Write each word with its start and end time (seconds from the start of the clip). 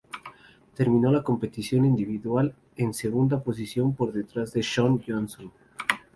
Terminó 0.73 1.11
la 1.11 1.21
competición 1.21 1.85
individual 1.85 2.55
en 2.75 2.91
segunda 2.95 3.43
posición 3.43 3.93
por 3.95 4.11
detrás 4.11 4.51
de 4.51 4.63
Shawn 4.63 5.03
Johnson. 5.07 5.51